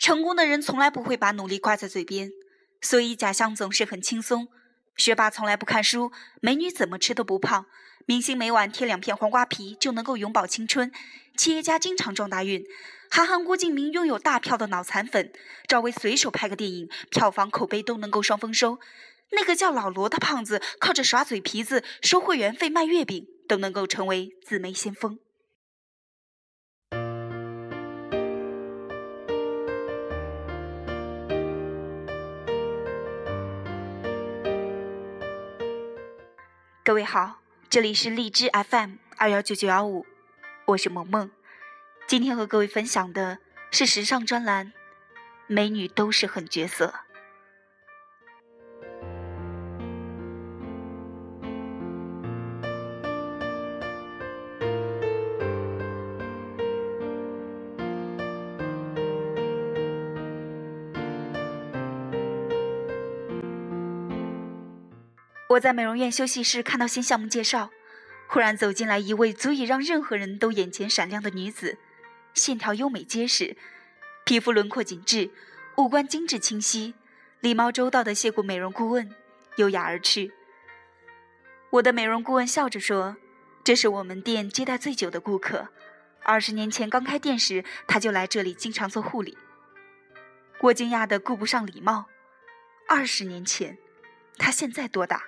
[0.00, 2.32] 成功的人从来不会把努力挂在嘴边，
[2.80, 4.48] 所以假象总是很轻松。
[4.96, 7.66] 学霸从来不看书，美女怎么吃都不胖。
[8.06, 10.90] 明星每晚贴两片黄瓜皮就能够永葆青春，
[11.36, 12.64] 企业家经常撞大运。
[13.10, 15.30] 韩寒、郭敬明拥有大票的脑残粉，
[15.68, 18.80] 赵薇随手拍个电影，票房口碑都能够双丰收。
[19.32, 25.18] 那个叫老罗的胖子，靠着耍嘴皮子、收会员费、卖月饼，都能够成为紫媒先锋。
[36.90, 40.04] 各位好，这里是荔枝 FM 二幺九九幺五，
[40.64, 41.30] 我是萌萌。
[42.08, 43.38] 今天和各位分享的
[43.70, 44.72] 是时尚专栏，
[45.46, 46.92] 美女都是狠角色。
[65.50, 67.70] 我在美容院休息室看到新项目介绍，
[68.28, 71.76] 忽然走进来一位足以让任何人都眼前闪亮的女子，
[72.34, 73.56] 线条优美结实，
[74.24, 75.32] 皮肤轮廓紧致，
[75.76, 76.94] 五官精致清晰，
[77.40, 79.10] 礼貌周到的谢过美容顾问，
[79.56, 80.32] 优雅而去。
[81.70, 83.16] 我的美容顾问笑着说
[83.64, 85.70] ：“这是我们店接待最久的顾客，
[86.22, 89.36] 二十年前刚开店时他就来这里经常做护理。”
[90.62, 92.06] 我惊讶的顾不上礼貌，
[92.88, 93.76] 二十年前，
[94.38, 95.24] 他现在多大？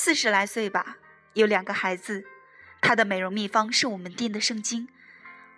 [0.00, 0.98] 四十来岁吧，
[1.32, 2.24] 有两个孩子。
[2.80, 4.88] 他的美容秘方是我们店的圣经。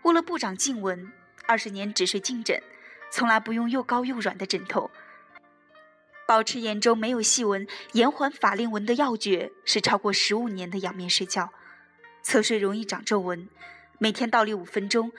[0.00, 1.12] 为了不长颈纹，
[1.46, 2.62] 二十年只睡颈枕，
[3.10, 4.90] 从来不用又高又软的枕头。
[6.26, 11.52] 保持眼周没有细纹，延缓法令纹的要诀是超过十五年的仰面睡觉。
[12.22, 13.46] 侧睡容易长皱纹，
[13.98, 15.12] 每天倒立五分钟。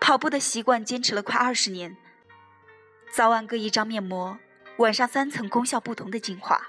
[0.00, 1.96] 跑步的习惯坚持了快二十年。
[3.12, 4.38] 早晚各一张面膜，
[4.76, 6.68] 晚上三层，功效不同的精华。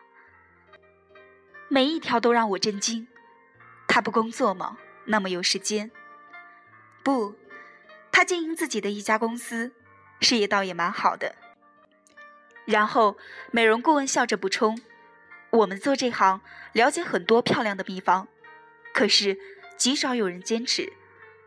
[1.74, 3.08] 每一条都让我震惊。
[3.88, 4.78] 他不工作吗？
[5.06, 5.90] 那么有时间？
[7.02, 7.34] 不，
[8.12, 9.72] 他经营自己的一家公司，
[10.20, 11.34] 事业倒也蛮好的。
[12.66, 13.18] 然后，
[13.52, 14.82] 美容顾问笑着补充
[15.52, 16.42] ：“我们做这行，
[16.74, 18.28] 了解很多漂亮的秘方，
[18.94, 19.38] 可是
[19.78, 20.92] 极少有人坚持。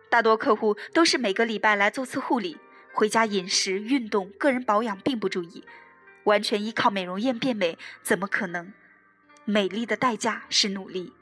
[0.09, 2.57] 大多客户都是每个礼拜来做次护理，
[2.95, 5.67] 回家饮食、运动、个人保养并不注意，
[6.25, 8.73] 完全依靠美容院变美，怎么可能？”
[9.45, 11.13] 美丽的代价是努力。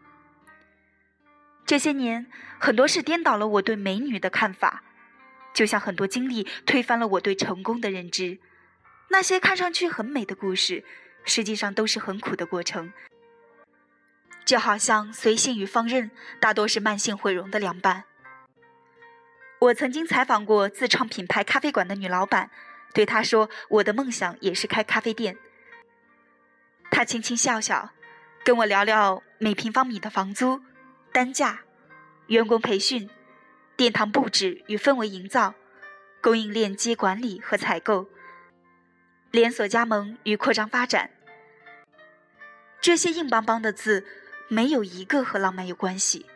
[1.65, 2.27] 这些年，
[2.59, 4.83] 很多事颠倒了我对美女的看法，
[5.55, 8.39] 就像很多经历推翻了我对成功的认知。
[9.09, 10.85] 那些看上去很美的故事，
[11.25, 12.93] 实际上都是很苦的过程。
[14.45, 16.11] 就好像随性与放任，
[16.41, 18.05] 大多是慢性毁容的凉拌。
[19.61, 22.51] 我曾经采访过自创品牌咖啡馆的女老板，
[22.93, 25.39] 对她说：“我的梦想也是开咖啡店。”
[26.91, 27.93] 她轻轻笑笑。
[28.45, 30.61] 跟我聊聊每平方米的房租、
[31.13, 31.61] 单价、
[32.27, 33.09] 员工培训、
[33.77, 35.55] 殿堂布置与氛围营造、
[36.21, 38.09] 供应链接管理和采购、
[39.31, 41.11] 连锁加盟与扩张发展。
[42.81, 44.05] 这些硬邦邦的字，
[44.49, 46.27] 没有一个和浪漫有关系。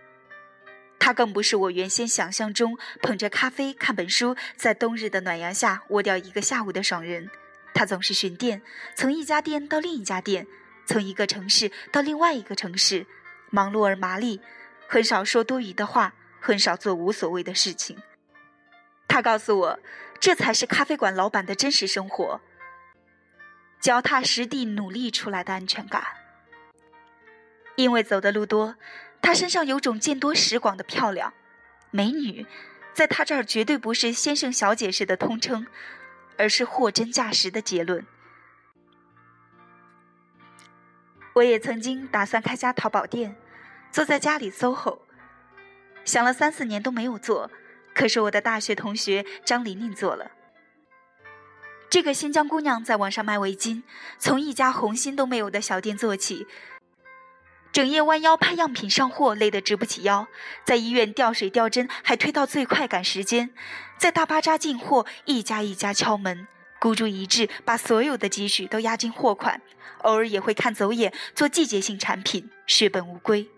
[1.01, 7.29] 他更不是我原先想象中捧着咖啡看本书，在冬日的暖阳下窝掉一个下午的爽人。
[7.75, 8.63] 他总是巡店，
[8.95, 10.47] 从一家店到另一家店。
[10.87, 13.07] 从一个城市到另外一个城市，
[13.51, 14.41] 忙碌而麻利，
[14.87, 17.99] 很少说多余的话，很少做无所谓的事情。
[19.09, 19.81] 他告诉我，
[20.21, 22.41] 这才是咖啡馆老板的真实生活，
[23.81, 26.05] 脚踏实地努力出来的安全感。
[27.77, 28.77] 因为走的路多，
[29.21, 31.35] 他身上有种见多识广的漂亮。
[31.91, 32.47] 美女，
[32.95, 35.67] 在他这儿绝对不是先生小姐式的通称，
[36.39, 38.07] 而是货真价实的结论。
[41.37, 43.37] 我也曾经打算开家淘宝店，
[43.93, 45.01] 坐在家里 SOHO，
[46.03, 47.51] 想了三四年都没有做。
[47.95, 50.31] 可是我的大学同学张琳琳做了。
[51.91, 53.83] 这个新疆姑娘在网上卖围巾，
[54.19, 56.47] 从一家红心都没有的小店做起，
[57.71, 60.27] 整夜弯腰拍样品上货，累得直不起腰。
[60.65, 63.51] 在医院吊水吊针，还推到最快赶时间。
[63.99, 66.49] 在大巴扎进货，一家一家敲门。
[66.79, 69.61] 孤注一掷，把所有的积蓄都押进货款，
[70.03, 73.49] 偶尔也会看走眼，做季节性产品，血本无归。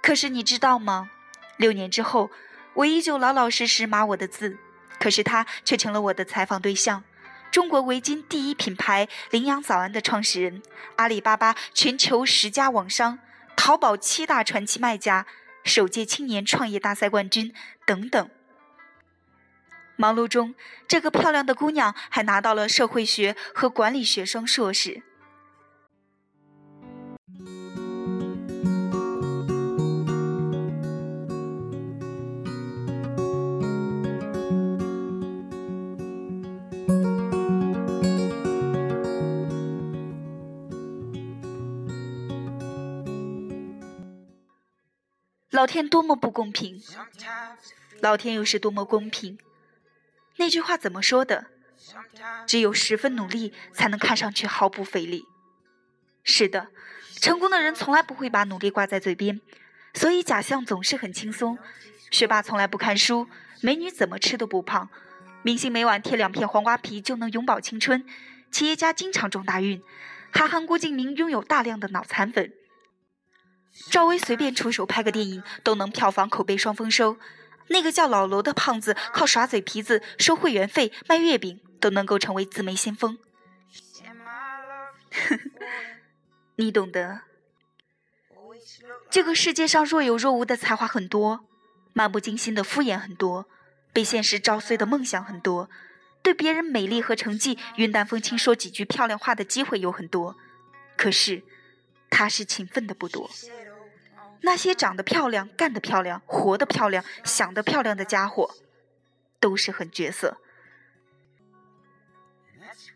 [0.00, 1.10] 可是你知道吗？
[1.56, 2.30] 六年之后，
[2.74, 4.58] 我依旧老老实实码我的字，
[4.98, 7.04] 可是他却成了我的采访对象。
[7.50, 10.62] 中国围巾第一品牌羚羊早安的创始人，
[10.96, 13.18] 阿里巴巴全球十家网商，
[13.54, 15.26] 淘宝七大传奇卖家，
[15.62, 17.52] 首届青年创业大赛冠军，
[17.84, 18.30] 等等。
[19.96, 20.54] 忙碌中，
[20.88, 25.02] 这个漂亮的姑娘还拿到了社会学和管理学双硕士。
[45.50, 46.82] 老天多么不公平！
[48.00, 49.38] 老天又是多么公平！
[50.36, 51.46] 那句话怎么说的？
[52.46, 55.24] 只有十分努力，才能看上去毫不费力。
[56.22, 56.68] 是的，
[57.20, 59.40] 成功的人从来不会把努力挂在嘴边，
[59.94, 61.58] 所以假象总是很轻松。
[62.10, 63.28] 学霸从来不看书，
[63.60, 64.88] 美女怎么吃都不胖。
[65.42, 68.04] 明星每晚贴两片黄瓜皮就能永葆青春，
[68.50, 69.82] 企业家经常撞大运。
[70.30, 72.52] 韩寒、郭敬明拥有大量的脑残粉。
[73.90, 77.16] 赵薇随便出手拍个电影都能票房口碑双丰收，
[77.68, 83.18] 那个叫老罗的胖子靠耍嘴皮子收会员费卖月饼都能够成为自媒先锋。
[86.56, 87.22] 你懂得。
[89.10, 91.44] 这个世界上若有若无的才华很多，
[91.92, 93.46] 漫不经心的敷衍很多，
[93.92, 95.68] 被现实照碎的梦想很多，
[96.22, 100.36] 对别人美丽和成绩云淡风轻说几句漂亮话的机会有很多，
[100.96, 101.42] 可是。
[102.14, 103.30] 踏实勤奋的不多，
[104.42, 108.54] 那些长得漂亮、干得漂亮、活得漂亮、想得漂亮的家伙，
[109.40, 110.38] 都是狠角色。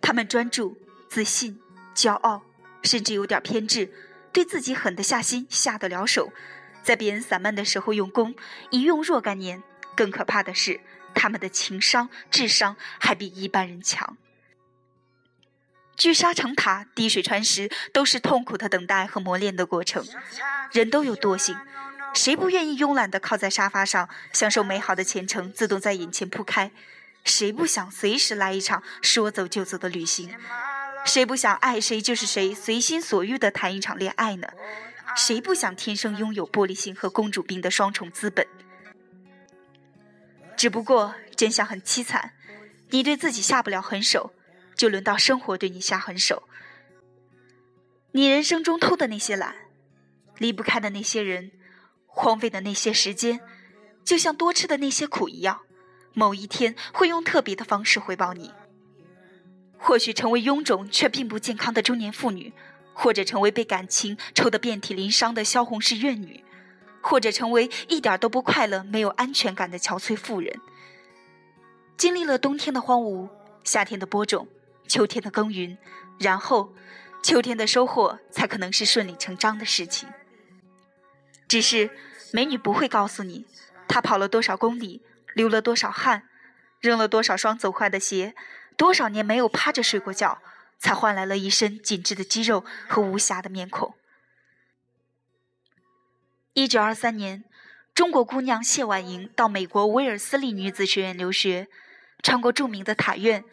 [0.01, 0.77] 他们专注、
[1.09, 1.61] 自信、
[1.95, 2.43] 骄傲，
[2.83, 3.93] 甚至有点偏执，
[4.33, 6.33] 对自己狠得下心、下得了手，
[6.83, 8.35] 在别人散漫的时候用功，
[8.71, 9.63] 一用若干年。
[9.97, 10.81] 更可怕的是，
[11.15, 14.19] 他们的情商、智商还比一般人强。
[15.97, 20.05] 聚沙成塔，滴水穿石，都是痛苦的等待和磨练的过程。
[20.73, 21.57] 人都有惰性，
[22.15, 26.71] 谁不愿意慵懒地靠在沙发上，享受美好的前程自动在眼前铺开？
[27.25, 30.35] 谁不想随时来一场说走就走的旅行？
[31.05, 34.49] 谁不想爱谁就是谁，随心所欲地谈一场恋爱呢？
[35.17, 38.47] 谁不想天生拥有玻璃心和公主病的双重资本？
[40.57, 42.33] 只不过真相很凄惨，
[42.91, 44.33] 你对自己下不了狠手。
[44.77, 46.45] 就轮到生活对你下狠手。
[48.13, 49.55] 你人生中偷的那些懒，
[50.39, 51.51] 离不开的那些人，
[52.07, 53.41] 荒废的那些时间，
[54.05, 55.63] 就像多吃的那些苦一样，
[56.15, 58.53] 某一天会用特别的方式回报你。
[59.79, 62.53] 或许成为臃肿却并不健康的中年妇女，
[62.95, 66.43] 或者成为被感情抽得遍体鳞伤的萧红式怨女，
[67.03, 70.59] 或者成为一点都不快乐、没有安全感的憔悴妇人。
[71.99, 73.29] 经历了冬天的荒芜，
[73.63, 74.49] 夏天的播种。
[74.87, 75.79] 秋天的耕耘，
[76.19, 76.75] 然后
[77.23, 80.09] 秋天的收获才可能是顺理成章的事情。
[81.49, 81.91] 只是
[82.33, 83.47] 美女不会告诉你，
[83.89, 85.03] 她跑了多少公里，
[85.35, 86.29] 流了多少汗，
[86.81, 88.35] 扔了多少双走坏的鞋，
[88.77, 90.43] 多少年没有趴着睡过觉，
[90.79, 93.95] 才换来了一身紧致的肌肉和无瑕的面孔。
[96.53, 97.45] 一九二三年，
[97.95, 101.69] 中国姑娘谢婉莹到美国威尔斯利女子学院留学，
[102.23, 103.45] 穿过著名的塔院。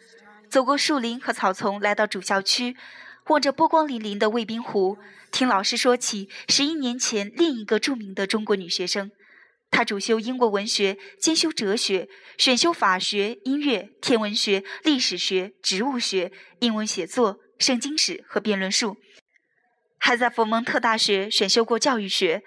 [0.54, 2.76] 走过树林和草丛，来到主校区，
[3.26, 4.96] 望着波光粼粼的卫兵湖，
[5.32, 9.10] 听老师说起十一年前另一个著名的中国女学生。
[9.72, 12.08] 她主修英国文学，兼修哲学，
[12.38, 16.30] 选修法学、音乐、天文学、历史学、植物学、
[16.60, 18.96] 英文写作、圣经史和辩论术，
[19.98, 22.44] 还在佛蒙特大学选修过教育学。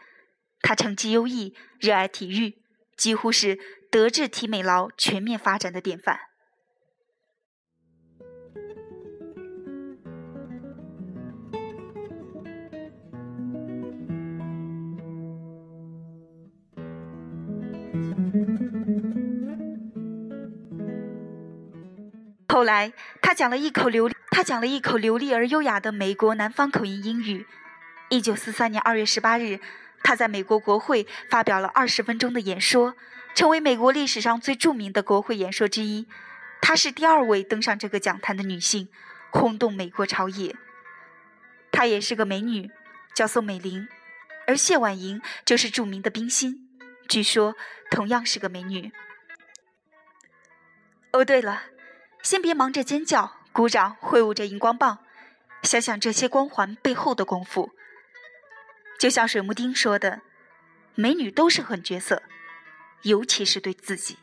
[0.61, 2.55] 她成绩优异，热爱体育，
[2.95, 3.59] 几乎是
[3.91, 6.17] 德智体美劳全面发展的典范。
[22.49, 22.91] 后来，
[23.21, 27.45] 他讲了一口流，他讲了一口流利而优雅的美国南方口音英语。
[28.09, 29.59] 一九四三年二月十八日，
[30.03, 32.95] 他在美国国会发表了二十分钟的演说，
[33.35, 36.07] 成为美国历史上最著名的国会演说之一。
[36.59, 38.87] 她是第二位登上这个讲坛的女性，
[39.29, 40.55] 轰动美国朝野。
[41.71, 42.71] 她也是个美女，
[43.13, 43.87] 叫宋美龄，
[44.47, 46.66] 而谢婉莹就是著名的冰心，
[47.07, 47.55] 据说
[47.89, 48.91] 同样是个美女。
[51.11, 51.63] 哦，对了。
[52.23, 54.99] 先别忙着尖叫、鼓掌、挥舞着荧光棒，
[55.63, 57.71] 想想这些光环背后的功夫。
[58.99, 60.21] 就像水木丁说的
[60.95, 62.23] ：“美女都是狠角色，
[63.03, 64.17] 尤其是对自己。”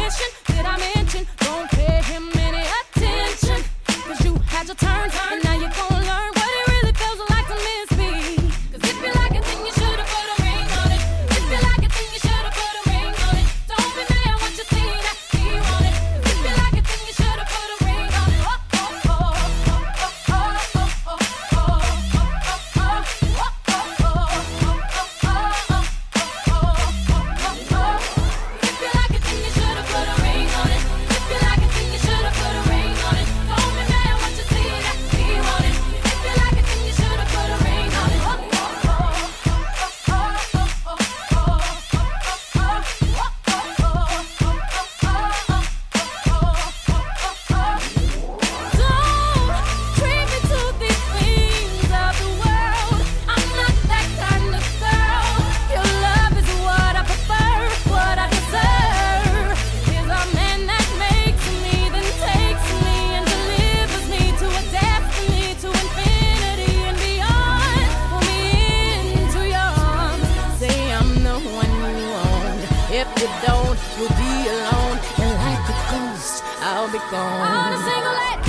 [0.00, 0.30] mention?
[0.46, 1.26] Did I mention?
[1.38, 3.64] Don't pay him any attention.
[4.06, 5.10] Cause you had your turn.
[5.10, 5.47] turn
[73.46, 74.98] don't, you'll be alone.
[75.18, 77.40] And like a ghost, I'll be gone.
[77.42, 78.47] I'm a single lady.